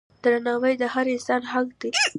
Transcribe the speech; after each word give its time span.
درناوی 0.23 0.73
د 0.81 0.83
هر 0.93 1.05
انسان 1.13 1.41
حق 1.51 1.67
دی. 1.81 1.89